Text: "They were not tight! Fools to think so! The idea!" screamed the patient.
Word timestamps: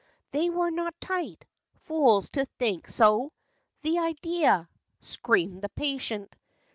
"They 0.31 0.49
were 0.49 0.71
not 0.71 0.99
tight! 0.99 1.45
Fools 1.81 2.31
to 2.31 2.47
think 2.57 2.89
so! 2.89 3.33
The 3.83 3.99
idea!" 3.99 4.67
screamed 4.99 5.61
the 5.61 5.69
patient. 5.69 6.35